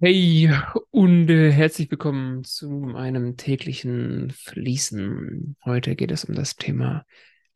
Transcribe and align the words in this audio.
Hey 0.00 0.48
und 0.90 1.28
äh, 1.28 1.50
herzlich 1.50 1.90
willkommen 1.90 2.44
zu 2.44 2.68
meinem 2.70 3.36
täglichen 3.36 4.30
Fließen. 4.30 5.56
Heute 5.64 5.96
geht 5.96 6.12
es 6.12 6.24
um 6.24 6.36
das 6.36 6.54
Thema 6.54 7.04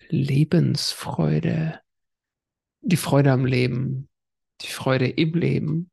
Lebensfreude, 0.09 1.81
die 2.81 2.97
Freude 2.97 3.31
am 3.31 3.47
Leben, 3.47 4.09
die 4.61 4.67
Freude 4.67 5.09
im 5.09 5.35
Leben, 5.35 5.91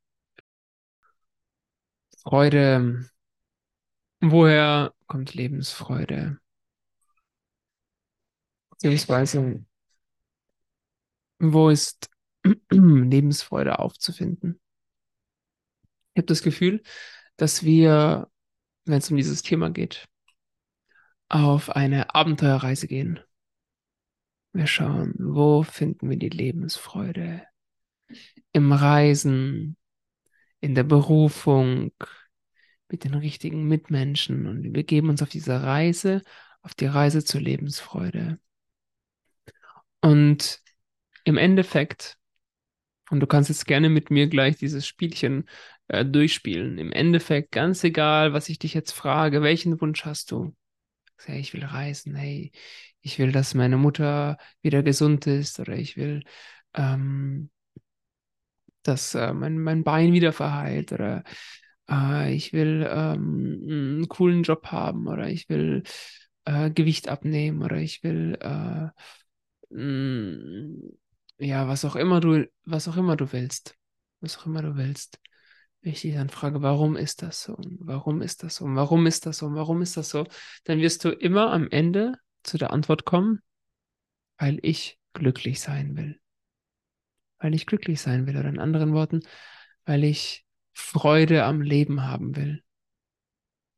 Freude. 2.23 3.07
Woher 4.19 4.93
kommt 5.05 5.35
Lebensfreude? 5.35 6.39
Beziehungsweise, 8.71 9.63
wo 11.37 11.69
ist 11.69 12.09
Lebensfreude 12.71 13.77
aufzufinden? 13.77 14.59
Habe 16.19 16.27
das 16.27 16.43
Gefühl, 16.43 16.83
dass 17.37 17.63
wir, 17.63 18.29
wenn 18.85 18.97
es 18.97 19.09
um 19.09 19.17
dieses 19.17 19.41
Thema 19.41 19.69
geht, 19.69 20.07
auf 21.29 21.69
eine 21.69 22.13
Abenteuerreise 22.13 22.87
gehen. 22.87 23.19
Wir 24.51 24.67
schauen, 24.67 25.13
wo 25.17 25.63
finden 25.63 26.09
wir 26.09 26.17
die 26.17 26.29
Lebensfreude? 26.29 27.43
Im 28.51 28.71
Reisen, 28.71 29.77
in 30.59 30.75
der 30.75 30.83
Berufung, 30.83 31.91
mit 32.89 33.03
den 33.03 33.13
richtigen 33.13 33.67
Mitmenschen. 33.67 34.47
Und 34.47 34.63
wir 34.63 34.73
begeben 34.73 35.09
uns 35.09 35.21
auf 35.21 35.29
diese 35.29 35.63
Reise, 35.63 36.21
auf 36.61 36.73
die 36.75 36.87
Reise 36.87 37.23
zur 37.23 37.39
Lebensfreude. 37.39 38.39
Und 40.01 40.59
im 41.23 41.37
Endeffekt, 41.37 42.17
und 43.09 43.21
du 43.21 43.27
kannst 43.27 43.49
jetzt 43.49 43.67
gerne 43.67 43.87
mit 43.87 44.09
mir 44.09 44.27
gleich 44.27 44.57
dieses 44.57 44.85
Spielchen 44.85 45.47
äh, 45.89 46.05
durchspielen. 46.05 46.77
Im 46.77 46.91
Endeffekt, 46.91 47.51
ganz 47.51 47.83
egal, 47.83 48.33
was 48.33 48.49
ich 48.49 48.59
dich 48.59 48.73
jetzt 48.73 48.91
frage, 48.93 49.41
welchen 49.41 49.79
Wunsch 49.81 50.05
hast 50.05 50.31
du? 50.31 50.55
Hey, 51.25 51.39
ich 51.39 51.53
will 51.53 51.65
reisen, 51.65 52.15
hey, 52.15 52.51
ich 53.01 53.19
will, 53.19 53.31
dass 53.31 53.53
meine 53.53 53.77
Mutter 53.77 54.37
wieder 54.61 54.83
gesund 54.83 55.27
ist 55.27 55.59
oder 55.59 55.75
ich 55.75 55.97
will, 55.97 56.23
ähm, 56.75 57.49
dass 58.83 59.15
äh, 59.15 59.33
mein, 59.33 59.59
mein 59.59 59.83
Bein 59.83 60.13
wieder 60.13 60.33
verheilt 60.33 60.91
oder 60.91 61.23
äh, 61.89 62.33
ich 62.33 62.53
will 62.53 62.87
ähm, 62.89 63.61
einen 63.69 64.09
coolen 64.09 64.43
Job 64.43 64.67
haben 64.67 65.07
oder 65.07 65.27
ich 65.29 65.49
will 65.49 65.83
äh, 66.45 66.71
Gewicht 66.71 67.09
abnehmen 67.09 67.61
oder 67.63 67.77
ich 67.77 68.03
will 68.03 68.37
äh, 68.41 68.89
mh, 69.69 70.91
ja, 71.39 71.67
was 71.67 71.85
auch 71.85 71.95
immer 71.95 72.19
du, 72.19 72.47
was 72.65 72.87
auch 72.87 72.97
immer 72.97 73.15
du 73.15 73.31
willst. 73.31 73.75
Was 74.21 74.37
auch 74.37 74.45
immer 74.45 74.61
du 74.61 74.75
willst. 74.75 75.19
Ich 75.81 76.01
dich 76.01 76.13
dann 76.13 76.29
frage, 76.29 76.61
warum 76.61 76.97
ist 76.97 77.21
das 77.21 77.43
so? 77.43 77.57
Warum 77.79 78.21
ist 78.21 78.43
das 78.43 78.57
so? 78.57 78.65
Warum 78.65 79.07
ist 79.07 79.25
das 79.25 79.37
so? 79.37 79.53
Warum 79.53 79.81
ist 79.81 79.95
das 79.95 80.09
so? 80.09 80.25
Dann 80.65 80.79
wirst 80.79 81.05
du 81.05 81.09
immer 81.09 81.51
am 81.53 81.69
Ende 81.69 82.15
zu 82.43 82.57
der 82.57 82.73
Antwort 82.73 83.05
kommen, 83.05 83.41
weil 84.37 84.59
ich 84.61 84.99
glücklich 85.13 85.61
sein 85.61 85.95
will. 85.95 86.19
Weil 87.39 87.55
ich 87.55 87.65
glücklich 87.65 88.01
sein 88.01 88.27
will. 88.27 88.37
Oder 88.37 88.49
in 88.49 88.59
anderen 88.59 88.93
Worten, 88.93 89.21
weil 89.85 90.03
ich 90.03 90.45
Freude 90.73 91.45
am 91.45 91.61
Leben 91.61 92.03
haben 92.03 92.35
will. 92.35 92.61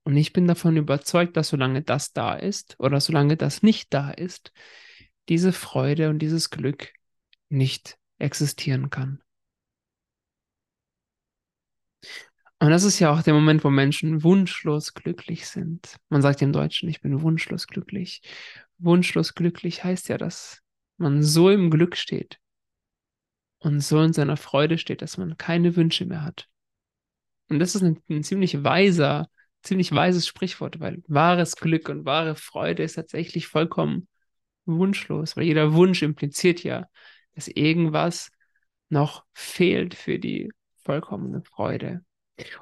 Und 0.03 0.17
ich 0.17 0.33
bin 0.33 0.47
davon 0.47 0.77
überzeugt, 0.77 1.37
dass 1.37 1.49
solange 1.49 1.83
das 1.83 2.13
da 2.13 2.33
ist 2.33 2.79
oder 2.79 2.99
solange 2.99 3.37
das 3.37 3.61
nicht 3.61 3.93
da 3.93 4.09
ist, 4.09 4.51
diese 5.29 5.53
Freude 5.53 6.09
und 6.09 6.19
dieses 6.19 6.49
Glück 6.49 6.93
nicht 7.49 7.99
existieren 8.17 8.89
kann. 8.89 9.21
Und 12.59 12.69
das 12.69 12.83
ist 12.83 12.99
ja 12.99 13.11
auch 13.11 13.23
der 13.23 13.33
Moment, 13.33 13.63
wo 13.63 13.71
Menschen 13.71 14.23
wunschlos 14.23 14.93
glücklich 14.93 15.47
sind. 15.47 15.97
Man 16.09 16.21
sagt 16.21 16.43
im 16.43 16.53
Deutschen, 16.53 16.89
ich 16.89 17.01
bin 17.01 17.21
wunschlos 17.23 17.65
glücklich. 17.65 18.21
Wunschlos 18.77 19.33
glücklich 19.33 19.83
heißt 19.83 20.09
ja, 20.09 20.17
dass 20.17 20.61
man 20.97 21.23
so 21.23 21.49
im 21.49 21.71
Glück 21.71 21.97
steht 21.97 22.39
und 23.57 23.79
so 23.79 24.01
in 24.01 24.13
seiner 24.13 24.37
Freude 24.37 24.77
steht, 24.77 25.01
dass 25.01 25.17
man 25.17 25.37
keine 25.37 25.75
Wünsche 25.75 26.05
mehr 26.05 26.23
hat. 26.23 26.47
Und 27.49 27.59
das 27.59 27.75
ist 27.75 27.81
ein, 27.81 27.99
ein 28.09 28.23
ziemlich 28.23 28.63
weiser, 28.63 29.29
ziemlich 29.63 29.91
weises 29.91 30.27
Sprichwort, 30.27 30.79
weil 30.79 31.03
wahres 31.07 31.55
Glück 31.55 31.89
und 31.89 32.05
wahre 32.05 32.35
Freude 32.35 32.83
ist 32.83 32.93
tatsächlich 32.93 33.47
vollkommen 33.47 34.07
wunschlos, 34.65 35.35
weil 35.35 35.45
jeder 35.45 35.73
Wunsch 35.73 36.01
impliziert 36.01 36.63
ja, 36.63 36.87
dass 37.33 37.47
irgendwas 37.47 38.31
noch 38.89 39.25
fehlt 39.33 39.95
für 39.95 40.19
die 40.19 40.51
vollkommene 40.83 41.43
Freude. 41.43 42.03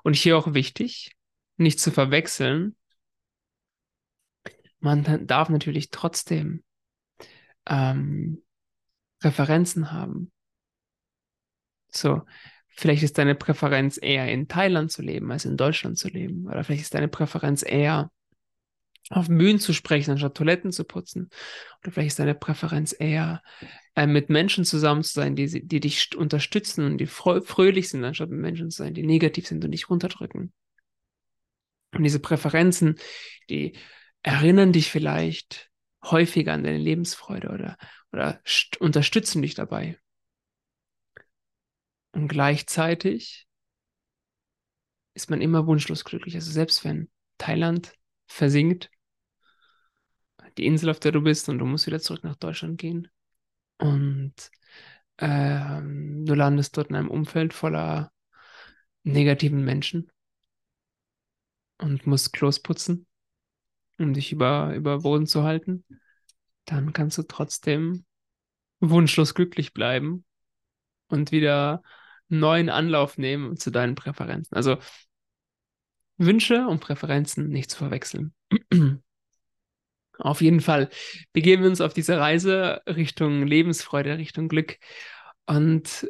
Und 0.04 0.16
hier 0.16 0.38
auch 0.38 0.54
wichtig, 0.54 1.16
nicht 1.58 1.80
zu 1.80 1.92
verwechseln, 1.92 2.76
man 4.80 5.28
darf 5.28 5.50
natürlich 5.50 5.90
trotzdem 5.90 6.64
ähm, 7.66 8.42
Referenzen 9.22 9.92
haben. 9.92 10.32
So, 11.90 12.22
vielleicht 12.70 13.04
ist 13.04 13.18
deine 13.18 13.36
Präferenz 13.36 14.00
eher 14.02 14.32
in 14.32 14.48
Thailand 14.48 14.92
zu 14.92 15.02
leben, 15.02 15.32
als 15.32 15.46
in 15.46 15.58
Deutschland 15.58 15.98
zu 15.98 16.08
leben. 16.08 16.48
Oder 16.48 16.64
vielleicht 16.64 16.84
ist 16.84 16.94
deine 16.94 17.08
Präferenz 17.10 17.64
eher 17.64 18.12
auf 19.10 19.28
Bühnen 19.28 19.60
zu 19.60 19.74
sprechen, 19.74 20.12
anstatt 20.12 20.36
Toiletten 20.36 20.72
zu 20.72 20.84
putzen. 20.84 21.30
Oder 21.82 21.92
vielleicht 21.92 22.10
ist 22.10 22.20
deine 22.20 22.36
Präferenz 22.36 22.96
eher 22.98 23.42
äh, 23.96 24.06
mit 24.06 24.30
Menschen 24.30 24.66
zusammen 24.66 25.04
zu 25.04 25.14
sein, 25.14 25.36
die, 25.36 25.68
die 25.68 25.80
dich 25.80 26.16
unterstützen 26.16 26.86
und 26.86 26.98
die 27.00 27.08
fröhlich 27.08 27.90
sind, 27.90 28.04
anstatt 28.04 28.30
mit 28.30 28.40
Menschen 28.40 28.70
zu 28.70 28.78
sein, 28.84 28.94
die 28.94 29.04
negativ 29.04 29.48
sind 29.48 29.66
und 29.66 29.72
dich 29.72 29.90
runterdrücken. 29.90 30.54
Und 31.92 32.04
diese 32.04 32.20
Präferenzen, 32.20 33.00
die 33.50 33.76
erinnern 34.22 34.72
dich 34.72 34.92
vielleicht 34.92 35.72
häufiger 36.04 36.54
an 36.54 36.64
deine 36.64 36.78
Lebensfreude 36.78 37.50
oder, 37.50 37.78
oder 38.12 38.42
unterstützen 38.80 39.42
dich 39.42 39.56
dabei. 39.56 39.98
Und 42.12 42.28
gleichzeitig 42.28 43.48
ist 45.16 45.30
man 45.30 45.42
immer 45.42 45.68
wunschlos 45.68 46.06
glücklich. 46.06 46.36
Also 46.36 46.52
selbst 46.52 46.86
wenn 46.86 47.10
Thailand 47.38 47.94
versinkt, 48.28 48.90
die 50.58 50.66
Insel, 50.66 50.90
auf 50.90 51.00
der 51.00 51.12
du 51.12 51.22
bist, 51.22 51.50
und 51.50 51.60
du 51.60 51.66
musst 51.66 51.88
wieder 51.88 52.00
zurück 52.00 52.24
nach 52.24 52.36
Deutschland 52.36 52.78
gehen. 52.78 53.08
Und 53.78 54.34
ähm, 55.18 56.26
du 56.26 56.34
landest 56.34 56.78
dort 56.78 56.90
in 56.90 56.96
einem 56.96 57.10
Umfeld 57.10 57.54
voller 57.54 58.12
negativen 59.04 59.64
Menschen 59.64 60.12
und 61.78 62.06
musst 62.06 62.34
Klos 62.34 62.60
putzen, 62.62 63.08
um 63.98 64.14
dich 64.14 64.32
über, 64.32 64.74
über 64.76 65.00
Boden 65.00 65.28
zu 65.28 65.44
halten. 65.44 65.86
Dann 66.66 66.94
kannst 66.94 67.18
du 67.18 67.24
trotzdem 67.24 68.06
wunschlos 68.80 69.34
glücklich 69.34 69.74
bleiben 69.74 70.26
und 71.08 71.32
wieder 71.32 71.82
neuen 72.28 72.70
Anlauf 72.70 73.18
nehmen 73.18 73.58
zu 73.58 73.72
deinen 73.72 73.96
Präferenzen. 73.96 74.56
Also 74.56 74.78
Wünsche 76.18 76.68
und 76.68 76.80
Präferenzen 76.80 77.50
nicht 77.50 77.72
zu 77.72 77.78
verwechseln. 77.78 78.34
Auf 80.20 80.42
jeden 80.42 80.60
Fall 80.60 80.90
begeben 81.32 81.64
wir 81.64 81.70
uns 81.70 81.82
auf 81.82 81.94
diese 81.94 82.18
Reise 82.18 82.82
Richtung 82.86 83.48
Lebensfreude, 83.48 84.18
Richtung 84.18 84.50
Glück 84.50 84.78
und 85.46 86.10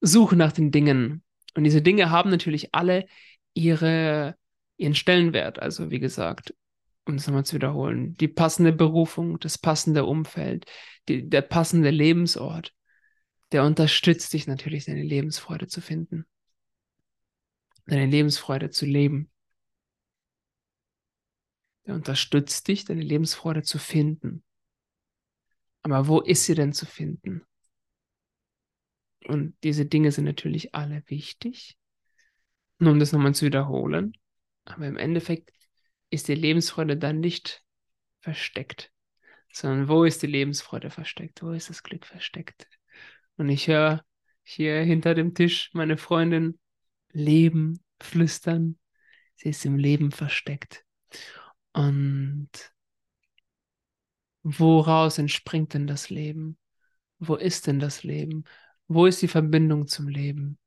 suchen 0.00 0.38
nach 0.38 0.52
den 0.52 0.72
Dingen. 0.72 1.22
Und 1.54 1.64
diese 1.64 1.80
Dinge 1.80 2.10
haben 2.10 2.30
natürlich 2.30 2.74
alle 2.74 3.06
ihre, 3.54 4.36
ihren 4.76 4.94
Stellenwert. 4.94 5.60
Also 5.60 5.90
wie 5.90 6.00
gesagt, 6.00 6.54
um 7.06 7.14
es 7.14 7.26
nochmal 7.26 7.46
zu 7.46 7.54
wiederholen, 7.54 8.16
die 8.16 8.28
passende 8.28 8.72
Berufung, 8.72 9.38
das 9.38 9.58
passende 9.58 10.04
Umfeld, 10.04 10.66
die, 11.08 11.28
der 11.28 11.42
passende 11.42 11.90
Lebensort, 11.90 12.74
der 13.52 13.64
unterstützt 13.64 14.32
dich 14.32 14.48
natürlich, 14.48 14.86
deine 14.86 15.04
Lebensfreude 15.04 15.68
zu 15.68 15.80
finden, 15.80 16.26
deine 17.86 18.06
Lebensfreude 18.06 18.70
zu 18.70 18.86
leben. 18.86 19.30
Der 21.86 21.94
unterstützt 21.94 22.66
dich, 22.68 22.84
deine 22.84 23.02
Lebensfreude 23.02 23.62
zu 23.62 23.78
finden. 23.78 24.42
Aber 25.82 26.08
wo 26.08 26.20
ist 26.20 26.44
sie 26.44 26.54
denn 26.54 26.72
zu 26.72 26.84
finden? 26.84 27.46
Und 29.26 29.56
diese 29.62 29.86
Dinge 29.86 30.12
sind 30.12 30.24
natürlich 30.24 30.74
alle 30.74 31.02
wichtig. 31.06 31.78
Nur 32.78 32.92
um 32.92 32.98
das 32.98 33.12
nochmal 33.12 33.34
zu 33.34 33.46
wiederholen. 33.46 34.16
Aber 34.64 34.86
im 34.86 34.96
Endeffekt 34.96 35.50
ist 36.10 36.28
die 36.28 36.34
Lebensfreude 36.34 36.96
dann 36.96 37.20
nicht 37.20 37.62
versteckt, 38.20 38.92
sondern 39.52 39.88
wo 39.88 40.04
ist 40.04 40.22
die 40.22 40.26
Lebensfreude 40.26 40.90
versteckt? 40.90 41.42
Wo 41.42 41.50
ist 41.52 41.70
das 41.70 41.82
Glück 41.82 42.04
versteckt? 42.04 42.68
Und 43.36 43.48
ich 43.48 43.68
höre 43.68 44.04
hier 44.42 44.80
hinter 44.82 45.14
dem 45.14 45.34
Tisch 45.34 45.70
meine 45.72 45.96
Freundin 45.96 46.58
leben, 47.12 47.84
flüstern. 48.00 48.78
Sie 49.36 49.50
ist 49.50 49.64
im 49.64 49.76
Leben 49.76 50.10
versteckt. 50.10 50.84
Und 51.76 52.48
woraus 54.42 55.18
entspringt 55.18 55.74
denn 55.74 55.86
das 55.86 56.08
Leben? 56.08 56.56
Wo 57.18 57.34
ist 57.34 57.66
denn 57.66 57.78
das 57.80 58.02
Leben? 58.02 58.44
Wo 58.88 59.04
ist 59.04 59.20
die 59.20 59.28
Verbindung 59.28 59.86
zum 59.86 60.08
Leben? 60.08 60.58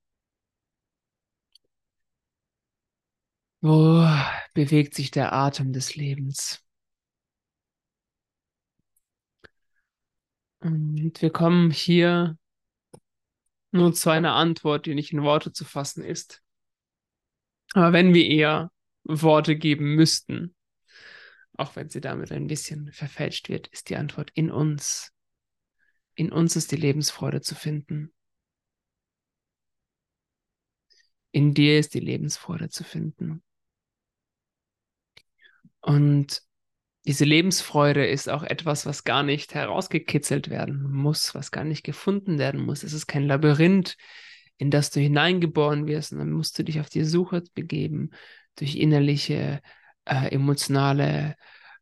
Wo 3.61 4.05
bewegt 4.53 4.93
sich 4.93 5.09
der 5.09 5.33
Atem 5.33 5.73
des 5.73 5.95
Lebens? 5.95 6.63
Und 10.59 11.19
wir 11.23 11.31
kommen 11.31 11.71
hier 11.71 12.37
nur 13.71 13.93
zu 13.95 14.11
einer 14.11 14.35
Antwort, 14.35 14.85
die 14.85 14.93
nicht 14.93 15.11
in 15.11 15.23
Worte 15.23 15.53
zu 15.53 15.65
fassen 15.65 16.03
ist. 16.03 16.43
Aber 17.73 17.93
wenn 17.93 18.13
wir 18.13 18.27
eher 18.27 18.71
Worte 19.03 19.55
geben 19.55 19.95
müssten, 19.95 20.53
auch 21.59 21.75
wenn 21.75 21.89
sie 21.89 22.01
damit 22.01 22.31
ein 22.31 22.47
bisschen 22.47 22.91
verfälscht 22.91 23.49
wird, 23.49 23.67
ist 23.67 23.89
die 23.89 23.97
Antwort 23.97 24.31
in 24.33 24.51
uns. 24.51 25.13
In 26.15 26.31
uns 26.31 26.55
ist 26.55 26.71
die 26.71 26.77
Lebensfreude 26.77 27.41
zu 27.41 27.55
finden. 27.55 28.13
In 31.31 31.53
dir 31.53 31.77
ist 31.77 31.93
die 31.93 31.99
Lebensfreude 31.99 32.69
zu 32.69 32.83
finden. 32.83 33.43
Und 35.81 36.41
diese 37.05 37.25
Lebensfreude 37.25 38.05
ist 38.05 38.29
auch 38.29 38.43
etwas, 38.43 38.85
was 38.85 39.03
gar 39.03 39.23
nicht 39.23 39.53
herausgekitzelt 39.53 40.49
werden 40.49 40.91
muss, 40.91 41.33
was 41.33 41.51
gar 41.51 41.63
nicht 41.63 41.83
gefunden 41.83 42.37
werden 42.37 42.61
muss. 42.61 42.83
Es 42.83 42.93
ist 42.93 43.07
kein 43.07 43.25
Labyrinth, 43.25 43.95
in 44.57 44.71
das 44.71 44.89
du 44.91 44.99
hineingeboren 44.99 45.87
wirst, 45.87 46.11
und 46.11 46.19
dann 46.19 46.31
musst 46.31 46.59
du 46.59 46.63
dich 46.63 46.79
auf 46.79 46.89
die 46.89 47.05
Suche 47.05 47.43
begeben 47.53 48.11
durch 48.55 48.75
innerliche, 48.75 49.61
äh, 50.09 50.29
emotionale 50.33 51.35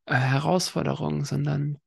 äh, 0.05 0.13
Herausforderungen, 0.15 1.23
sondern 1.23 1.79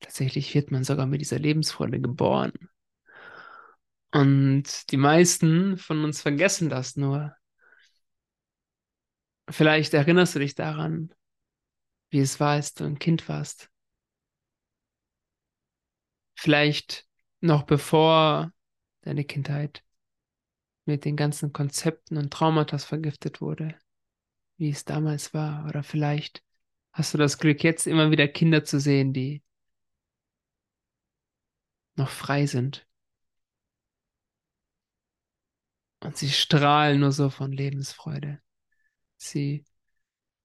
tatsächlich 0.00 0.54
wird 0.54 0.70
man 0.70 0.84
sogar 0.84 1.06
mit 1.06 1.20
dieser 1.20 1.38
Lebensfreude 1.38 2.00
geboren. 2.00 2.52
Und 4.12 4.90
die 4.90 4.96
meisten 4.96 5.76
von 5.78 6.04
uns 6.04 6.22
vergessen 6.22 6.68
das 6.68 6.96
nur. 6.96 7.34
Vielleicht 9.50 9.94
erinnerst 9.94 10.34
du 10.34 10.38
dich 10.38 10.54
daran, 10.54 11.12
wie 12.10 12.20
es 12.20 12.40
war, 12.40 12.52
als 12.52 12.74
du 12.74 12.84
ein 12.84 12.98
Kind 12.98 13.28
warst. 13.28 13.68
Vielleicht 16.34 17.06
noch 17.40 17.64
bevor 17.64 18.52
deine 19.02 19.24
Kindheit 19.24 19.82
mit 20.84 21.04
den 21.04 21.16
ganzen 21.16 21.52
Konzepten 21.52 22.16
und 22.16 22.32
Traumata 22.32 22.78
vergiftet 22.78 23.40
wurde, 23.40 23.76
wie 24.56 24.70
es 24.70 24.84
damals 24.84 25.34
war. 25.34 25.66
Oder 25.68 25.82
vielleicht 25.82 26.42
hast 26.92 27.14
du 27.14 27.18
das 27.18 27.38
Glück, 27.38 27.62
jetzt 27.62 27.86
immer 27.86 28.10
wieder 28.10 28.28
Kinder 28.28 28.64
zu 28.64 28.80
sehen, 28.80 29.12
die 29.12 29.42
noch 31.96 32.10
frei 32.10 32.46
sind. 32.46 32.86
Und 36.00 36.16
sie 36.16 36.30
strahlen 36.30 37.00
nur 37.00 37.12
so 37.12 37.30
von 37.30 37.52
Lebensfreude. 37.52 38.40
Sie 39.16 39.64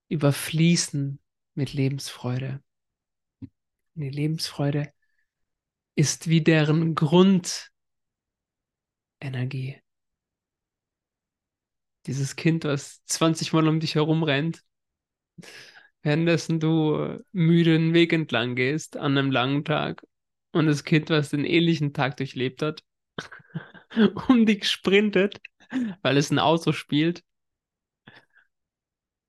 überfließen 0.08 1.20
mit 1.54 1.72
Lebensfreude. 1.72 2.62
Und 3.40 3.50
die 4.02 4.10
Lebensfreude 4.10 4.92
ist 5.94 6.28
wie 6.28 6.42
deren 6.42 6.94
Grundenergie. 6.94 7.70
Dieses 12.06 12.36
Kind, 12.36 12.64
was 12.64 13.04
20 13.06 13.52
Mal 13.52 13.68
um 13.68 13.80
dich 13.80 13.94
herum 13.94 14.22
rennt, 14.22 14.62
währenddessen 16.02 16.60
du 16.60 17.18
müde 17.32 17.72
den 17.78 17.94
Weg 17.94 18.12
entlang 18.12 18.54
gehst 18.56 18.96
an 18.96 19.16
einem 19.16 19.30
langen 19.30 19.64
Tag 19.64 20.02
und 20.52 20.66
das 20.66 20.84
Kind, 20.84 21.10
was 21.10 21.30
den 21.30 21.44
ähnlichen 21.44 21.92
Tag 21.92 22.16
durchlebt 22.16 22.62
hat, 22.62 22.82
um 24.28 24.46
dich 24.46 24.68
sprintet, 24.68 25.40
weil 26.02 26.16
es 26.16 26.30
ein 26.30 26.38
Auto 26.38 26.72
spielt, 26.72 27.22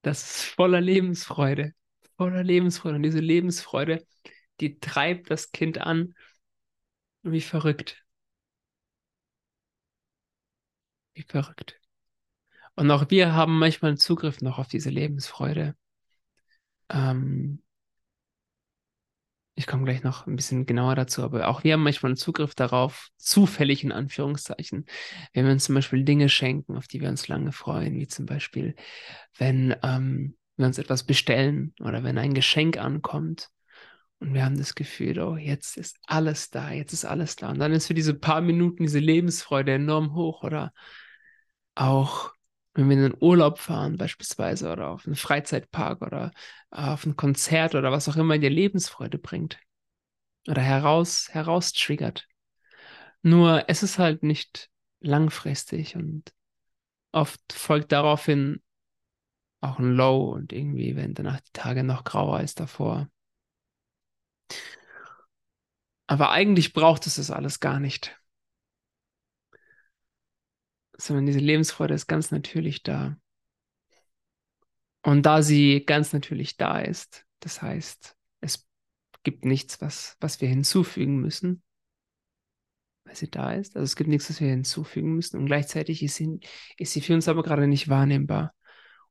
das 0.01 0.21
ist 0.23 0.43
voller 0.45 0.81
Lebensfreude 0.81 1.73
voller 2.17 2.43
Lebensfreude. 2.43 2.95
Und 2.97 3.03
diese 3.03 3.19
Lebensfreude, 3.19 4.05
die 4.59 4.79
treibt 4.79 5.29
das 5.31 5.51
Kind 5.51 5.79
an 5.79 6.13
wie 7.23 7.41
verrückt. 7.41 8.03
Wie 11.15 11.23
verrückt. 11.23 11.79
Und 12.75 12.89
auch 12.91 13.09
wir 13.09 13.33
haben 13.33 13.59
manchmal 13.59 13.89
einen 13.89 13.97
Zugriff 13.97 14.41
noch 14.41 14.57
auf 14.57 14.67
diese 14.67 14.89
Lebensfreude. 14.89 15.75
Ähm, 16.89 17.61
ich 19.55 19.67
komme 19.67 19.83
gleich 19.83 20.03
noch 20.03 20.25
ein 20.25 20.35
bisschen 20.35 20.65
genauer 20.65 20.95
dazu, 20.95 21.21
aber 21.21 21.47
auch 21.47 21.63
wir 21.63 21.73
haben 21.73 21.83
manchmal 21.83 22.11
einen 22.11 22.17
Zugriff 22.17 22.55
darauf, 22.55 23.09
zufällig 23.17 23.83
in 23.83 23.91
Anführungszeichen, 23.91 24.85
wenn 25.33 25.45
wir 25.45 25.51
uns 25.51 25.65
zum 25.65 25.75
Beispiel 25.75 26.03
Dinge 26.03 26.27
schenken, 26.29 26.75
auf 26.75 26.87
die 26.87 27.01
wir 27.01 27.09
uns 27.09 27.27
lange 27.27 27.51
freuen, 27.51 27.99
wie 27.99 28.07
zum 28.07 28.25
Beispiel, 28.25 28.75
wenn 29.37 29.75
ähm, 29.83 30.35
wir 30.57 30.65
uns 30.65 30.79
etwas 30.79 31.03
bestellen 31.03 31.73
oder 31.79 32.03
wenn 32.03 32.17
ein 32.17 32.33
Geschenk 32.33 32.77
ankommt 32.77 33.49
und 34.19 34.33
wir 34.33 34.45
haben 34.45 34.57
das 34.57 34.73
Gefühl, 34.73 35.19
oh, 35.19 35.35
jetzt 35.35 35.77
ist 35.77 35.99
alles 36.07 36.49
da, 36.49 36.71
jetzt 36.71 36.93
ist 36.93 37.05
alles 37.05 37.35
da. 37.35 37.49
Und 37.49 37.59
dann 37.59 37.73
ist 37.73 37.87
für 37.87 37.93
diese 37.93 38.13
paar 38.13 38.41
Minuten 38.41 38.83
diese 38.83 38.99
Lebensfreude 38.99 39.73
enorm 39.73 40.15
hoch 40.15 40.43
oder 40.43 40.73
auch 41.75 42.31
wenn 42.73 42.89
wir 42.89 42.97
in 42.97 43.03
den 43.03 43.17
Urlaub 43.19 43.59
fahren 43.59 43.97
beispielsweise 43.97 44.71
oder 44.71 44.89
auf 44.89 45.05
einen 45.05 45.15
Freizeitpark 45.15 46.01
oder 46.01 46.31
auf 46.71 47.05
ein 47.05 47.15
Konzert 47.15 47.75
oder 47.75 47.91
was 47.91 48.09
auch 48.09 48.15
immer 48.15 48.37
dir 48.37 48.49
Lebensfreude 48.49 49.19
bringt 49.19 49.59
oder 50.47 50.61
heraus, 50.61 51.29
heraus 51.31 51.73
triggert. 51.73 52.27
Nur 53.21 53.65
es 53.69 53.83
ist 53.83 53.99
halt 53.99 54.23
nicht 54.23 54.69
langfristig 54.99 55.95
und 55.95 56.33
oft 57.11 57.41
folgt 57.53 57.91
daraufhin 57.91 58.61
auch 59.61 59.79
ein 59.79 59.93
Low 59.95 60.31
und 60.31 60.51
irgendwie 60.51 60.95
werden 60.95 61.13
danach 61.13 61.39
die 61.39 61.53
Tage 61.53 61.83
noch 61.83 62.03
grauer 62.03 62.37
als 62.37 62.55
davor. 62.55 63.07
Aber 66.07 66.31
eigentlich 66.31 66.73
braucht 66.73 67.07
es 67.07 67.15
das 67.15 67.31
alles 67.31 67.59
gar 67.59 67.79
nicht. 67.79 68.19
Sondern 70.97 71.25
diese 71.25 71.39
Lebensfreude 71.39 71.93
ist 71.93 72.07
ganz 72.07 72.31
natürlich 72.31 72.83
da. 72.83 73.17
Und 75.03 75.25
da 75.25 75.41
sie 75.41 75.83
ganz 75.85 76.13
natürlich 76.13 76.57
da 76.57 76.79
ist, 76.79 77.25
das 77.39 77.61
heißt, 77.61 78.15
es 78.39 78.67
gibt 79.23 79.43
nichts, 79.45 79.81
was, 79.81 80.15
was 80.19 80.39
wir 80.39 80.47
hinzufügen 80.47 81.19
müssen, 81.19 81.61
weil 83.03 83.15
sie 83.15 83.29
da 83.29 83.53
ist. 83.53 83.75
Also 83.75 83.83
es 83.83 83.95
gibt 83.95 84.09
nichts, 84.09 84.29
was 84.29 84.39
wir 84.39 84.49
hinzufügen 84.49 85.15
müssen. 85.15 85.37
Und 85.37 85.45
gleichzeitig 85.45 86.03
ist 86.03 86.15
sie, 86.15 86.39
ist 86.77 86.93
sie 86.93 87.01
für 87.01 87.13
uns 87.13 87.27
aber 87.27 87.43
gerade 87.43 87.67
nicht 87.67 87.89
wahrnehmbar. 87.89 88.53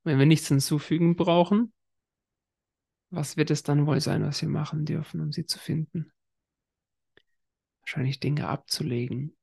Wenn 0.04 0.18
wir 0.18 0.26
nichts 0.26 0.48
hinzufügen 0.48 1.14
brauchen, 1.14 1.72
was 3.10 3.36
wird 3.36 3.50
es 3.50 3.62
dann 3.62 3.86
wohl 3.86 4.00
sein, 4.00 4.24
was 4.24 4.40
wir 4.40 4.48
machen 4.48 4.86
dürfen, 4.86 5.20
um 5.20 5.32
sie 5.32 5.44
zu 5.44 5.58
finden? 5.58 6.10
Wahrscheinlich 7.82 8.20
Dinge 8.20 8.48
abzulegen. 8.48 9.36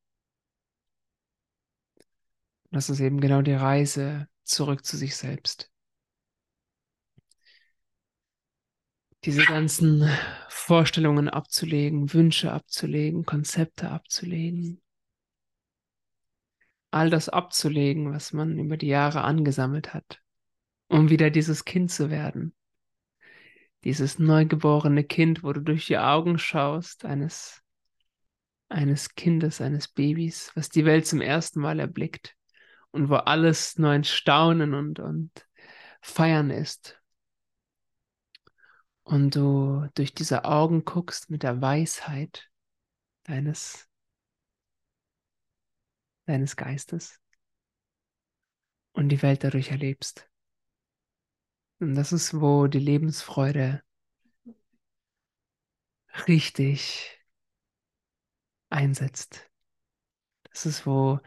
Das 2.71 2.89
ist 2.89 2.99
eben 2.99 3.19
genau 3.19 3.41
die 3.41 3.53
Reise 3.53 4.27
zurück 4.43 4.85
zu 4.85 4.97
sich 4.97 5.15
selbst. 5.15 5.71
Diese 9.25 9.43
ganzen 9.43 10.09
Vorstellungen 10.47 11.29
abzulegen, 11.29 12.13
Wünsche 12.13 12.51
abzulegen, 12.53 13.25
Konzepte 13.25 13.89
abzulegen. 13.89 14.81
All 16.91 17.09
das 17.09 17.27
abzulegen, 17.27 18.13
was 18.13 18.33
man 18.33 18.57
über 18.57 18.77
die 18.77 18.87
Jahre 18.87 19.21
angesammelt 19.21 19.93
hat 19.93 20.21
um 20.89 21.09
wieder 21.09 21.29
dieses 21.29 21.63
Kind 21.63 21.91
zu 21.91 22.09
werden. 22.09 22.53
Dieses 23.85 24.19
neugeborene 24.19 25.05
Kind, 25.05 25.43
wo 25.43 25.53
du 25.53 25.61
durch 25.61 25.85
die 25.85 25.97
Augen 25.97 26.37
schaust, 26.37 27.05
eines, 27.05 27.61
eines 28.67 29.15
Kindes, 29.15 29.61
eines 29.61 29.87
Babys, 29.87 30.51
was 30.55 30.69
die 30.69 30.83
Welt 30.83 31.07
zum 31.07 31.21
ersten 31.21 31.61
Mal 31.61 31.79
erblickt 31.79 32.35
und 32.91 33.09
wo 33.09 33.15
alles 33.15 33.77
nur 33.77 33.91
ein 33.91 34.03
Staunen 34.03 34.73
und, 34.73 34.99
und 34.99 35.31
Feiern 36.01 36.49
ist. 36.49 36.99
Und 39.03 39.35
du 39.35 39.87
durch 39.95 40.13
diese 40.13 40.45
Augen 40.45 40.85
guckst 40.85 41.29
mit 41.29 41.43
der 41.43 41.61
Weisheit 41.61 42.49
deines, 43.23 43.87
deines 46.25 46.55
Geistes 46.55 47.19
und 48.91 49.09
die 49.09 49.21
Welt 49.21 49.43
dadurch 49.43 49.71
erlebst. 49.71 50.29
Und 51.79 51.95
das 51.95 52.11
ist, 52.11 52.39
wo 52.39 52.67
die 52.67 52.79
Lebensfreude 52.79 53.81
richtig 56.27 57.19
einsetzt. 58.69 59.49
Das 60.43 60.65
ist, 60.65 60.85
wo 60.85 61.19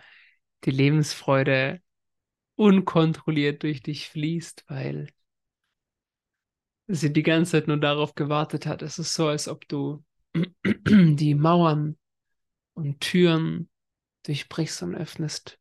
die 0.64 0.70
Lebensfreude 0.70 1.80
unkontrolliert 2.56 3.62
durch 3.62 3.82
dich 3.82 4.08
fließt, 4.08 4.64
weil 4.68 5.08
sie 6.86 7.12
die 7.12 7.22
ganze 7.22 7.52
Zeit 7.52 7.68
nur 7.68 7.78
darauf 7.78 8.14
gewartet 8.14 8.66
hat. 8.66 8.82
Es 8.82 8.98
ist 8.98 9.14
so, 9.14 9.28
als 9.28 9.48
ob 9.48 9.66
du 9.68 10.04
die 10.64 11.34
Mauern 11.34 11.98
und 12.74 13.00
Türen 13.00 13.70
durchbrichst 14.24 14.82
und 14.82 14.94
öffnest. 14.94 15.58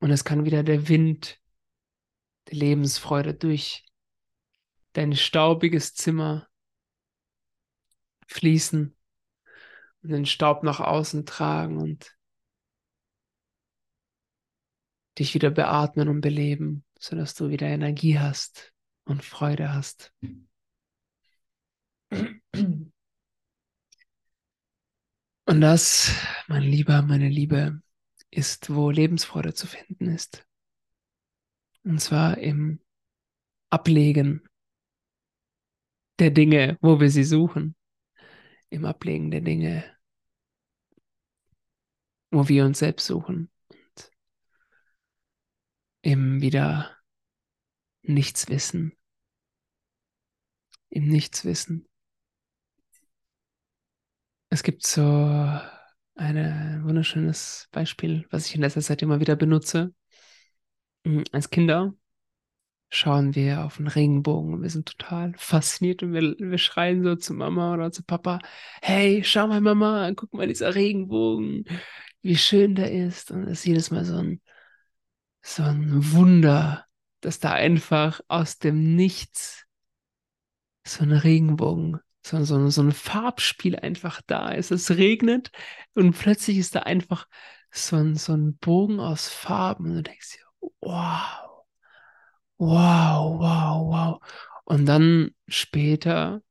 Und 0.00 0.10
es 0.10 0.24
kann 0.24 0.44
wieder 0.44 0.62
der 0.62 0.88
Wind 0.88 1.40
die 2.48 2.56
Lebensfreude 2.56 3.34
durch 3.34 3.84
dein 4.92 5.14
staubiges 5.14 5.94
Zimmer 5.94 6.48
fließen 8.26 8.96
und 10.02 10.10
den 10.10 10.26
Staub 10.26 10.64
nach 10.64 10.80
außen 10.80 11.24
tragen 11.24 11.78
und 11.78 12.16
dich 15.18 15.34
wieder 15.34 15.50
beatmen 15.50 16.08
und 16.08 16.20
beleben, 16.20 16.84
sodass 16.98 17.34
du 17.34 17.50
wieder 17.50 17.66
Energie 17.66 18.18
hast 18.18 18.72
und 19.04 19.24
Freude 19.24 19.74
hast. 19.74 20.12
Und 25.44 25.60
das, 25.60 26.12
mein 26.48 26.62
Lieber, 26.62 27.02
meine 27.02 27.28
Liebe, 27.28 27.82
ist, 28.30 28.74
wo 28.74 28.90
Lebensfreude 28.90 29.52
zu 29.54 29.66
finden 29.66 30.08
ist. 30.08 30.46
Und 31.84 32.00
zwar 32.00 32.38
im 32.38 32.80
Ablegen 33.68 34.48
der 36.18 36.30
Dinge, 36.30 36.78
wo 36.80 37.00
wir 37.00 37.10
sie 37.10 37.24
suchen. 37.24 37.76
Im 38.70 38.86
Ablegen 38.86 39.30
der 39.30 39.42
Dinge, 39.42 39.84
wo 42.30 42.48
wir 42.48 42.64
uns 42.64 42.78
selbst 42.78 43.06
suchen. 43.06 43.51
Im 46.02 46.40
wieder 46.42 46.96
Nichtswissen. 48.02 48.92
Im 50.90 51.08
Nichtswissen. 51.08 51.88
Es 54.50 54.62
gibt 54.62 54.84
so 54.84 55.00
ein 56.16 56.84
wunderschönes 56.84 57.68
Beispiel, 57.72 58.26
was 58.30 58.46
ich 58.46 58.54
in 58.56 58.60
letzter 58.60 58.82
Zeit 58.82 59.00
immer 59.02 59.20
wieder 59.20 59.36
benutze. 59.36 59.94
Mm, 61.04 61.22
als 61.32 61.50
Kinder 61.50 61.94
schauen 62.90 63.34
wir 63.34 63.64
auf 63.64 63.78
den 63.78 63.86
Regenbogen 63.88 64.54
und 64.54 64.62
wir 64.62 64.70
sind 64.70 64.86
total 64.86 65.32
fasziniert 65.38 66.02
und 66.02 66.12
wir, 66.12 66.34
wir 66.38 66.58
schreien 66.58 67.02
so 67.02 67.16
zu 67.16 67.32
Mama 67.32 67.72
oder 67.72 67.90
zu 67.90 68.04
Papa, 68.04 68.40
hey, 68.82 69.22
schau 69.24 69.46
mal 69.46 69.62
Mama, 69.62 70.12
guck 70.14 70.34
mal 70.34 70.46
dieser 70.46 70.74
Regenbogen, 70.74 71.64
wie 72.22 72.36
schön 72.36 72.74
der 72.74 72.92
ist. 72.92 73.30
Und 73.30 73.44
es 73.44 73.60
ist 73.60 73.66
jedes 73.66 73.90
Mal 73.90 74.04
so 74.04 74.16
ein, 74.16 74.41
so 75.42 75.62
ein 75.62 76.12
Wunder, 76.12 76.86
dass 77.20 77.40
da 77.40 77.52
einfach 77.52 78.20
aus 78.28 78.58
dem 78.58 78.96
Nichts 78.96 79.64
so 80.84 81.04
ein 81.04 81.12
Regenbogen 81.12 82.00
so, 82.24 82.44
so, 82.44 82.68
so 82.70 82.82
ein 82.82 82.92
Farbspiel 82.92 83.76
einfach 83.76 84.22
da 84.26 84.50
ist. 84.50 84.70
Es 84.70 84.90
regnet 84.90 85.50
und 85.94 86.16
plötzlich 86.16 86.58
ist 86.58 86.74
da 86.74 86.80
einfach 86.80 87.26
so 87.70 87.96
ein, 87.96 88.16
so 88.16 88.32
ein 88.34 88.56
Bogen 88.58 89.00
aus 89.00 89.28
Farben 89.28 89.86
und 89.86 89.94
du 89.96 90.02
denkst 90.02 90.36
dir, 90.36 90.70
wow, 90.80 91.64
wow, 92.58 93.40
wow, 93.40 93.90
wow. 93.90 94.20
Und 94.64 94.86
dann 94.86 95.32
später 95.48 96.42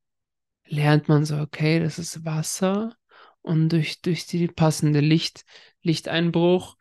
lernt 0.66 1.08
man 1.08 1.26
so, 1.26 1.38
okay, 1.38 1.80
das 1.80 2.00
ist 2.00 2.26
Wasser 2.26 2.96
und 3.42 3.70
durch, 3.70 4.02
durch 4.02 4.26
die 4.26 4.48
passende 4.48 5.00
Licht, 5.00 5.46
Lichteinbruch 5.82 6.78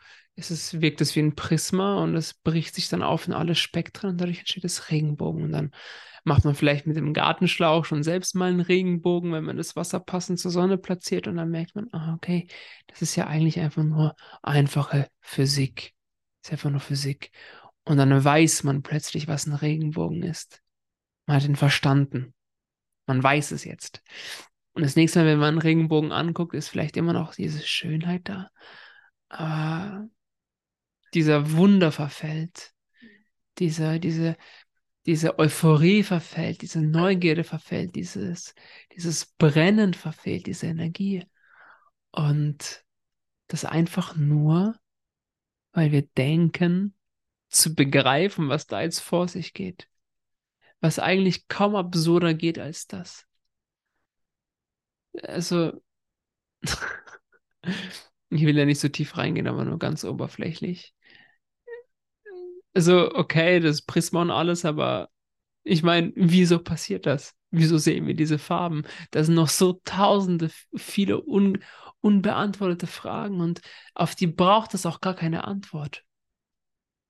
es, 0.49 0.81
wirkt 0.81 1.03
es 1.03 1.15
wie 1.17 1.21
ein 1.21 1.35
Prisma 1.35 2.03
und 2.03 2.17
es 2.17 2.33
bricht 2.33 2.75
sich 2.75 2.89
dann 2.89 3.03
auf 3.03 3.27
in 3.27 3.35
alle 3.35 3.55
Spektren 3.55 4.11
und 4.11 4.21
dadurch 4.21 4.39
entsteht 4.39 4.65
das 4.65 4.91
Regenbogen. 4.91 5.43
Und 5.43 5.53
dann 5.53 5.73
macht 6.25 6.45
man 6.45 6.55
vielleicht 6.55 6.87
mit 6.87 6.97
dem 6.97 7.13
Gartenschlauch 7.13 7.85
schon 7.85 8.03
selbst 8.03 8.35
mal 8.35 8.51
einen 8.51 8.61
Regenbogen, 8.61 9.33
wenn 9.33 9.45
man 9.45 9.57
das 9.57 9.77
Wasser 9.77 10.01
passend 10.01 10.39
zur 10.39 10.51
Sonne 10.51 10.79
platziert 10.79 11.27
und 11.27 11.37
dann 11.37 11.51
merkt 11.51 11.75
man, 11.75 11.89
ah, 11.93 12.15
okay, 12.15 12.47
das 12.87 13.03
ist 13.03 13.17
ja 13.17 13.27
eigentlich 13.27 13.61
einfach 13.61 13.83
nur 13.83 14.15
einfache 14.43 15.09
Physik. 15.21 15.95
Das 16.43 16.49
ist 16.49 16.53
einfach 16.53 16.71
nur 16.71 16.81
Physik. 16.81 17.31
Und 17.85 17.97
dann 17.97 18.25
weiß 18.25 18.63
man 18.65 18.83
plötzlich, 18.83 19.29
was 19.29 19.47
ein 19.47 19.55
Regenbogen 19.55 20.23
ist. 20.23 20.63
Man 21.27 21.37
hat 21.37 21.45
ihn 21.45 21.57
verstanden. 21.57 22.35
Man 23.07 23.23
weiß 23.23 23.51
es 23.53 23.65
jetzt. 23.65 24.03
Und 24.73 24.83
das 24.83 24.97
nächste 24.97 25.21
Mal, 25.21 25.27
wenn 25.27 25.39
man 25.39 25.49
einen 25.49 25.59
Regenbogen 25.59 26.13
anguckt, 26.13 26.55
ist 26.55 26.69
vielleicht 26.69 26.97
immer 26.97 27.13
noch 27.13 27.35
diese 27.35 27.67
Schönheit 27.67 28.29
da. 28.29 28.51
Aber 29.29 30.09
dieser 31.15 31.53
Wunder 31.53 31.93
verfällt. 31.93 32.73
Dieser, 33.59 33.99
diese, 33.99 34.37
diese 35.07 35.39
Euphorie 35.39 36.03
verfällt, 36.03 36.63
diese 36.63 36.81
Neugierde 36.81 37.45
verfällt, 37.45 37.95
dieses, 37.95 38.55
dieses 38.95 39.27
Brennen 39.27 39.95
verfällt, 39.95 40.47
diese 40.47 40.67
Energie. 40.67 41.27
Und 42.13 42.85
das 43.49 43.65
einfach 43.65 44.17
nur, 44.17 44.79
weil 45.73 45.93
wir 45.93 46.03
denken, 46.03 46.95
zu 47.49 47.75
begreifen, 47.75 48.49
was 48.49 48.67
da 48.67 48.81
jetzt 48.83 49.01
vor 49.01 49.27
sich 49.27 49.53
geht. 49.53 49.89
Was 50.81 50.99
eigentlich 50.99 51.49
kaum 51.49 51.75
absurder 51.75 52.33
geht 52.33 52.59
als 52.59 52.87
das. 52.87 53.27
Also, 55.23 55.83
ich 58.31 58.43
will 58.43 58.57
ja 58.57 58.65
nicht 58.65 58.81
so 58.81 58.89
tief 58.89 59.17
reingehen, 59.17 59.49
aber 59.49 59.65
nur 59.65 59.79
ganz 59.79 60.05
oberflächlich 60.05 60.95
also, 62.75 63.15
okay, 63.15 63.61
das 63.61 63.83
Prisma 63.83 64.23
und 64.23 64.31
alles, 64.31 64.65
aber 64.65 65.11
ich 65.63 65.83
meine, 65.83 66.13
wieso 66.17 66.59
passiert 66.59 67.07
das? 67.07 67.35
Wieso 67.51 67.79
sehen 67.79 68.07
wir 68.07 68.15
diese 68.15 68.39
Farben? 68.39 68.85
Da 69.11 69.25
sind 69.25 69.35
noch 69.35 69.49
so 69.49 69.81
tausende, 69.85 70.51
viele 70.77 71.21
un, 71.21 71.63
unbeantwortete 72.01 72.87
Fragen 72.87 73.41
und 73.41 73.61
auf 73.95 74.15
die 74.15 74.29
braucht 74.29 74.75
es 74.75 74.87
auch 74.87 75.01
gar 75.01 75.15
keine 75.15 75.45
Antwort. 75.45 76.05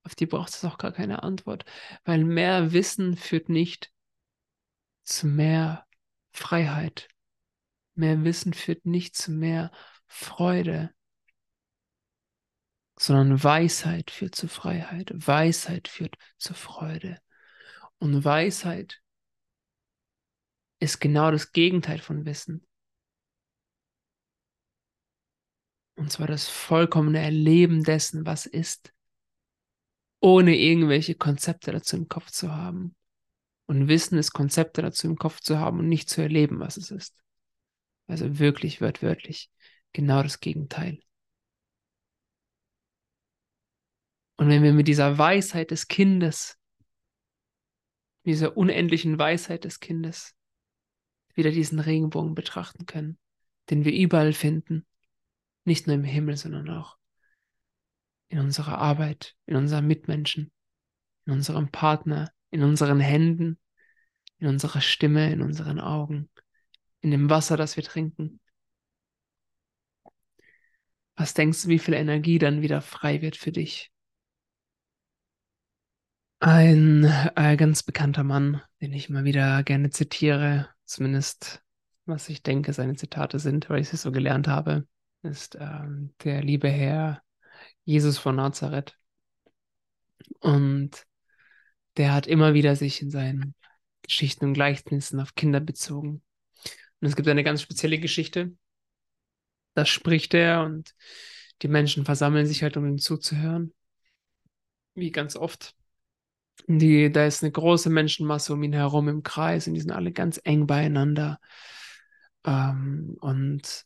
Auf 0.02 0.14
die 0.14 0.26
braucht 0.26 0.50
es 0.50 0.64
auch 0.64 0.78
gar 0.78 0.92
keine 0.92 1.22
Antwort, 1.22 1.64
weil 2.04 2.24
mehr 2.24 2.72
Wissen 2.72 3.16
führt 3.16 3.48
nicht 3.50 3.92
zu 5.04 5.26
mehr 5.26 5.86
Freiheit. 6.32 7.08
Mehr 7.94 8.24
Wissen 8.24 8.54
führt 8.54 8.86
nicht 8.86 9.14
zu 9.14 9.30
mehr 9.30 9.70
Freude 10.06 10.90
sondern 13.00 13.42
Weisheit 13.42 14.10
führt 14.10 14.34
zu 14.34 14.46
Freiheit, 14.46 15.10
Weisheit 15.14 15.88
führt 15.88 16.16
zu 16.36 16.52
Freude. 16.52 17.18
Und 17.98 18.24
Weisheit 18.24 19.00
ist 20.80 21.00
genau 21.00 21.30
das 21.30 21.52
Gegenteil 21.52 22.00
von 22.00 22.26
Wissen. 22.26 22.66
Und 25.96 26.12
zwar 26.12 26.26
das 26.26 26.50
vollkommene 26.50 27.20
Erleben 27.20 27.84
dessen, 27.84 28.26
was 28.26 28.44
ist, 28.44 28.92
ohne 30.20 30.54
irgendwelche 30.56 31.14
Konzepte 31.14 31.72
dazu 31.72 31.96
im 31.96 32.08
Kopf 32.08 32.30
zu 32.30 32.54
haben. 32.54 32.94
Und 33.64 33.88
Wissen 33.88 34.18
ist 34.18 34.32
Konzepte 34.32 34.82
dazu 34.82 35.06
im 35.06 35.16
Kopf 35.16 35.40
zu 35.40 35.58
haben 35.58 35.78
und 35.78 35.88
nicht 35.88 36.10
zu 36.10 36.20
erleben, 36.20 36.60
was 36.60 36.76
es 36.76 36.90
ist. 36.90 37.16
Also 38.08 38.38
wirklich, 38.38 38.82
wörtwörtlich, 38.82 39.50
genau 39.92 40.22
das 40.22 40.40
Gegenteil. 40.40 41.00
Und 44.40 44.48
wenn 44.48 44.62
wir 44.62 44.72
mit 44.72 44.88
dieser 44.88 45.18
Weisheit 45.18 45.70
des 45.70 45.86
Kindes, 45.86 46.58
dieser 48.24 48.56
unendlichen 48.56 49.18
Weisheit 49.18 49.64
des 49.64 49.80
Kindes, 49.80 50.34
wieder 51.34 51.50
diesen 51.50 51.78
Regenbogen 51.78 52.34
betrachten 52.34 52.86
können, 52.86 53.18
den 53.68 53.84
wir 53.84 53.92
überall 53.92 54.32
finden, 54.32 54.86
nicht 55.66 55.86
nur 55.86 55.94
im 55.94 56.04
Himmel, 56.04 56.38
sondern 56.38 56.70
auch 56.70 56.96
in 58.28 58.38
unserer 58.38 58.78
Arbeit, 58.78 59.36
in 59.44 59.56
unseren 59.56 59.86
Mitmenschen, 59.86 60.50
in 61.26 61.34
unserem 61.34 61.70
Partner, 61.70 62.32
in 62.50 62.62
unseren 62.62 62.98
Händen, 62.98 63.58
in 64.38 64.46
unserer 64.46 64.80
Stimme, 64.80 65.30
in 65.30 65.42
unseren 65.42 65.78
Augen, 65.78 66.30
in 67.02 67.10
dem 67.10 67.28
Wasser, 67.28 67.58
das 67.58 67.76
wir 67.76 67.84
trinken. 67.84 68.40
Was 71.14 71.34
denkst 71.34 71.64
du, 71.64 71.68
wie 71.68 71.78
viel 71.78 71.92
Energie 71.92 72.38
dann 72.38 72.62
wieder 72.62 72.80
frei 72.80 73.20
wird 73.20 73.36
für 73.36 73.52
dich? 73.52 73.92
Ein 76.42 77.04
äh, 77.36 77.56
ganz 77.58 77.82
bekannter 77.82 78.24
Mann, 78.24 78.62
den 78.80 78.94
ich 78.94 79.10
immer 79.10 79.24
wieder 79.24 79.62
gerne 79.62 79.90
zitiere, 79.90 80.70
zumindest 80.86 81.62
was 82.06 82.30
ich 82.30 82.42
denke, 82.42 82.72
seine 82.72 82.96
Zitate 82.96 83.38
sind, 83.38 83.68
weil 83.68 83.82
ich 83.82 83.90
sie 83.90 83.98
so 83.98 84.10
gelernt 84.10 84.48
habe, 84.48 84.86
ist 85.22 85.56
ähm, 85.60 86.14
der 86.24 86.42
liebe 86.42 86.68
Herr 86.70 87.22
Jesus 87.84 88.16
von 88.16 88.36
Nazareth. 88.36 88.96
Und 90.40 91.04
der 91.98 92.14
hat 92.14 92.26
immer 92.26 92.54
wieder 92.54 92.74
sich 92.74 93.02
in 93.02 93.10
seinen 93.10 93.54
Geschichten 94.00 94.46
und 94.46 94.54
Gleichnissen 94.54 95.20
auf 95.20 95.34
Kinder 95.34 95.60
bezogen. 95.60 96.22
Und 97.00 97.08
es 97.08 97.16
gibt 97.16 97.28
eine 97.28 97.44
ganz 97.44 97.60
spezielle 97.60 97.98
Geschichte. 97.98 98.56
Da 99.74 99.84
spricht 99.84 100.32
er 100.32 100.62
und 100.62 100.94
die 101.60 101.68
Menschen 101.68 102.06
versammeln 102.06 102.46
sich 102.46 102.62
halt, 102.62 102.78
um 102.78 102.86
ihm 102.86 102.98
zuzuhören. 102.98 103.74
Wie 104.94 105.10
ganz 105.10 105.36
oft. 105.36 105.76
Die, 106.66 107.10
da 107.10 107.26
ist 107.26 107.42
eine 107.42 107.52
große 107.52 107.90
Menschenmasse 107.90 108.52
um 108.52 108.62
ihn 108.62 108.72
herum 108.72 109.08
im 109.08 109.22
Kreis 109.22 109.66
und 109.66 109.74
die 109.74 109.80
sind 109.80 109.92
alle 109.92 110.12
ganz 110.12 110.40
eng 110.44 110.66
beieinander. 110.66 111.38
Ähm, 112.44 113.16
und 113.20 113.84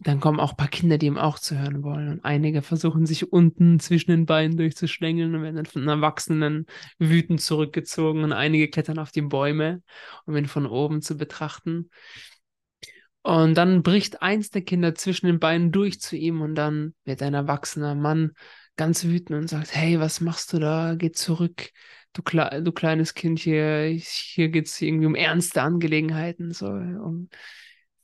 dann 0.00 0.20
kommen 0.20 0.38
auch 0.38 0.50
ein 0.50 0.56
paar 0.56 0.68
Kinder, 0.68 0.96
die 0.96 1.06
ihm 1.06 1.18
auch 1.18 1.38
zuhören 1.38 1.82
wollen. 1.82 2.08
Und 2.08 2.24
einige 2.24 2.62
versuchen 2.62 3.04
sich 3.04 3.32
unten 3.32 3.80
zwischen 3.80 4.12
den 4.12 4.26
Beinen 4.26 4.56
durchzuschlängeln 4.56 5.34
und 5.34 5.42
werden 5.42 5.56
dann 5.56 5.66
von 5.66 5.88
Erwachsenen 5.88 6.66
wütend 6.98 7.40
zurückgezogen. 7.40 8.22
Und 8.22 8.32
einige 8.32 8.68
klettern 8.68 8.98
auf 8.98 9.10
die 9.10 9.22
Bäume, 9.22 9.82
um 10.24 10.36
ihn 10.36 10.46
von 10.46 10.66
oben 10.66 11.02
zu 11.02 11.16
betrachten. 11.16 11.90
Und 13.22 13.54
dann 13.54 13.82
bricht 13.82 14.22
eins 14.22 14.50
der 14.50 14.62
Kinder 14.62 14.94
zwischen 14.94 15.26
den 15.26 15.40
Beinen 15.40 15.72
durch 15.72 16.00
zu 16.00 16.16
ihm 16.16 16.40
und 16.40 16.54
dann 16.54 16.94
wird 17.04 17.20
ein 17.22 17.34
erwachsener 17.34 17.94
Mann 17.94 18.32
ganz 18.78 19.04
wütend 19.04 19.38
und 19.38 19.48
sagt, 19.48 19.74
hey, 19.74 20.00
was 20.00 20.22
machst 20.22 20.52
du 20.54 20.58
da? 20.58 20.94
Geh 20.96 21.12
zurück, 21.12 21.70
du, 22.14 22.22
Kle 22.22 22.62
du 22.62 22.72
kleines 22.72 23.12
Kind 23.14 23.38
hier. 23.40 23.84
Hier 23.88 24.48
geht 24.48 24.68
es 24.68 24.80
irgendwie 24.80 25.06
um 25.06 25.14
ernste 25.14 25.60
Angelegenheiten. 25.62 26.52
So, 26.52 26.68
um, 26.68 27.28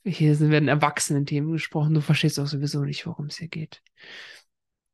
hier 0.05 0.39
werden 0.41 0.69
Erwachsenen-Themen 0.69 1.53
gesprochen. 1.53 1.95
Du 1.95 2.03
verstehst 2.03 2.39
auch 2.39 2.47
sowieso 2.47 2.85
nicht, 2.85 3.07
worum 3.07 3.27
es 3.27 3.39
hier 3.39 3.49
geht. 3.49 3.83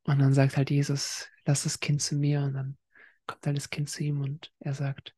Und 0.04 0.20
dann 0.20 0.34
sagt 0.34 0.56
halt 0.56 0.70
Jesus, 0.70 1.28
lass 1.46 1.64
das 1.64 1.80
Kind 1.80 2.02
zu 2.02 2.14
mir. 2.14 2.42
Und 2.42 2.54
dann 2.54 2.78
kommt 3.26 3.46
halt 3.46 3.56
das 3.56 3.70
Kind 3.70 3.88
zu 3.88 4.04
ihm 4.04 4.20
und 4.20 4.52
er 4.60 4.74
sagt, 4.74 5.14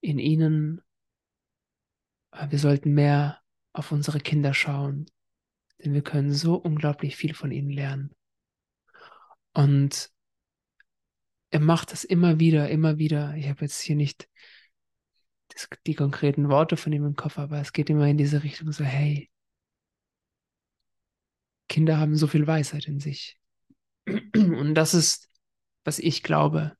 in 0.00 0.18
ihnen, 0.18 0.80
äh, 2.32 2.50
wir 2.50 2.58
sollten 2.58 2.94
mehr 2.94 3.40
auf 3.72 3.92
unsere 3.92 4.20
Kinder 4.20 4.54
schauen, 4.54 5.06
denn 5.84 5.94
wir 5.94 6.02
können 6.02 6.32
so 6.32 6.54
unglaublich 6.54 7.16
viel 7.16 7.34
von 7.34 7.50
ihnen 7.50 7.70
lernen. 7.70 8.14
Und 9.52 10.10
er 11.50 11.60
macht 11.60 11.92
das 11.92 12.04
immer 12.04 12.38
wieder, 12.38 12.70
immer 12.70 12.98
wieder. 12.98 13.34
Ich 13.36 13.48
habe 13.48 13.60
jetzt 13.62 13.80
hier 13.80 13.96
nicht 13.96 14.28
das, 15.48 15.68
die 15.86 15.94
konkreten 15.94 16.48
Worte 16.48 16.76
von 16.76 16.92
ihm 16.92 17.04
im 17.04 17.16
Kopf, 17.16 17.38
aber 17.38 17.60
es 17.60 17.72
geht 17.72 17.90
immer 17.90 18.06
in 18.06 18.16
diese 18.16 18.42
Richtung 18.42 18.72
so, 18.72 18.84
hey, 18.84 19.30
Kinder 21.68 21.98
haben 21.98 22.16
so 22.16 22.26
viel 22.26 22.46
Weisheit 22.46 22.86
in 22.86 23.00
sich. 23.00 23.38
Und 24.06 24.74
das 24.74 24.94
ist, 24.94 25.30
was 25.84 25.98
ich 25.98 26.22
glaube, 26.22 26.76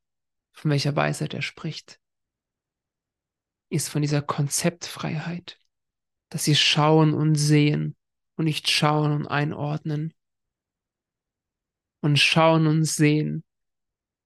von 0.51 0.71
welcher 0.71 0.95
Weisheit 0.95 1.33
er 1.33 1.41
spricht, 1.41 1.99
ist 3.69 3.89
von 3.89 4.01
dieser 4.01 4.21
Konzeptfreiheit, 4.21 5.59
dass 6.29 6.43
sie 6.43 6.55
schauen 6.55 7.13
und 7.13 7.35
sehen 7.35 7.95
und 8.35 8.45
nicht 8.45 8.69
schauen 8.69 9.11
und 9.11 9.27
einordnen. 9.27 10.13
Und 12.01 12.19
schauen 12.19 12.67
und 12.67 12.83
sehen 12.83 13.43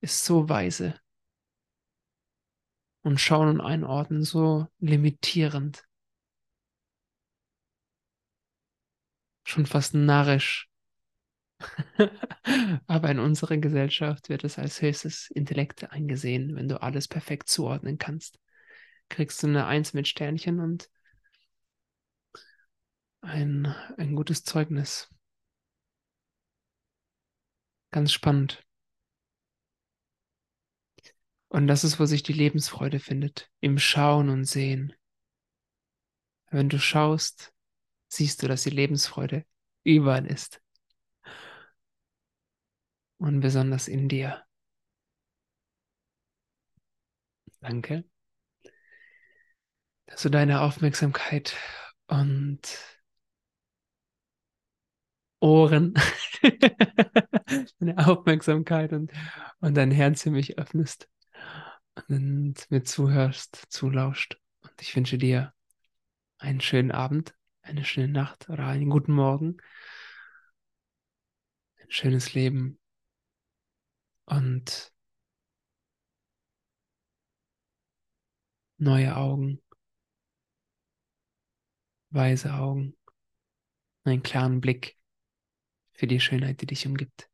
ist 0.01 0.25
so 0.25 0.49
weise 0.49 0.99
und 3.07 3.19
Schauen 3.19 3.47
und 3.47 3.61
Einordnen 3.61 4.23
so 4.23 4.67
limitierend. 4.79 5.83
Schon 9.45 9.65
fast 9.65 9.93
narrisch. 9.93 10.69
Aber 12.87 13.09
in 13.09 13.19
unserer 13.19 13.57
Gesellschaft 13.57 14.29
wird 14.29 14.43
es 14.43 14.59
als 14.59 14.81
höchstes 14.81 15.31
Intellekt 15.31 15.89
eingesehen, 15.91 16.55
wenn 16.55 16.67
du 16.67 16.81
alles 16.81 17.07
perfekt 17.07 17.47
zuordnen 17.47 17.97
kannst. 17.97 18.39
Kriegst 19.09 19.41
du 19.41 19.47
eine 19.47 19.65
Eins 19.65 19.93
mit 19.93 20.07
Sternchen 20.07 20.59
und 20.59 20.89
ein, 23.27 23.67
ein 23.97 24.15
gutes 24.15 24.43
Zeugnis. 24.43 25.13
Ganz 27.91 28.11
spannend. 28.11 28.63
Und 31.49 31.67
das 31.67 31.83
ist, 31.83 31.99
wo 31.99 32.05
sich 32.05 32.23
die 32.23 32.33
Lebensfreude 32.33 32.99
findet, 32.99 33.49
im 33.59 33.79
Schauen 33.79 34.29
und 34.29 34.45
Sehen. 34.45 34.93
Wenn 36.49 36.69
du 36.69 36.79
schaust, 36.79 37.53
siehst 38.07 38.41
du, 38.43 38.47
dass 38.47 38.63
die 38.63 38.69
Lebensfreude 38.69 39.45
überall 39.83 40.25
ist. 40.25 40.61
Und 43.17 43.39
besonders 43.39 43.87
in 43.87 44.09
dir. 44.09 44.43
Danke, 47.59 48.05
dass 50.05 50.21
du 50.21 50.29
deine 50.29 50.61
Aufmerksamkeit 50.61 51.55
und 52.07 52.96
Ohren, 55.39 55.93
deine 57.79 58.07
Aufmerksamkeit 58.07 58.93
und, 58.93 59.11
und 59.59 59.75
dein 59.75 59.91
Herz 59.91 60.23
für 60.23 60.31
mich 60.31 60.57
öffnest 60.57 61.07
und 62.09 62.55
mir 62.69 62.83
zuhörst, 62.83 63.65
zulauscht. 63.69 64.39
Und 64.61 64.81
ich 64.81 64.95
wünsche 64.95 65.17
dir 65.17 65.53
einen 66.37 66.61
schönen 66.61 66.91
Abend, 66.91 67.35
eine 67.61 67.83
schöne 67.85 68.09
Nacht 68.13 68.49
oder 68.49 68.67
einen 68.67 68.89
guten 68.89 69.13
Morgen, 69.13 69.57
ein 71.79 71.91
schönes 71.91 72.33
Leben 72.33 72.79
und 74.25 74.91
neue 78.77 79.15
Augen, 79.15 79.61
weise 82.09 82.53
Augen, 82.53 82.95
einen 84.03 84.23
klaren 84.23 84.61
Blick 84.61 84.96
für 85.97 86.07
die 86.07 86.21
Schönheit, 86.21 86.61
die 86.61 86.67
dich 86.67 86.87
umgibt. 86.87 87.29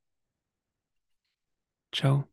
Ciao. 1.93 2.27